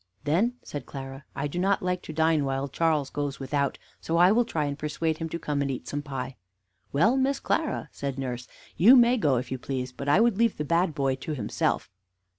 [0.23, 4.31] "Then," said Clara, "I do not like to dine while Charles goes without; so I
[4.31, 6.37] will try and persuade him to come and eat some pie."
[6.91, 10.57] "Well, Miss Clara," said nurse, "you may go, if you please; but I would leave
[10.57, 11.91] the bad boy to himself."